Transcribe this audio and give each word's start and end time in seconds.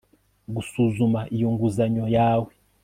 Gusuzuma 0.55 1.19
iyo 1.35 1.47
nguzanyo 1.53 2.05
yawe 2.15 2.51